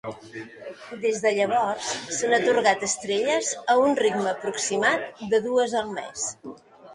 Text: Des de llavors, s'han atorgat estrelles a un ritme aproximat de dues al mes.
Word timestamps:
Des 1.01 1.19
de 1.25 1.33
llavors, 1.39 1.89
s'han 2.15 2.33
atorgat 2.37 2.85
estrelles 2.87 3.51
a 3.75 3.77
un 3.83 3.95
ritme 4.01 4.27
aproximat 4.33 5.23
de 5.35 5.43
dues 5.47 5.77
al 5.85 5.95
mes. 6.01 6.27